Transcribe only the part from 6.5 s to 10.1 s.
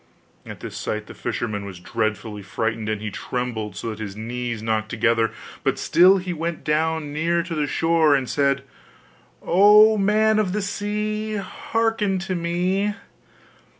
down near to the shore, and said: 'O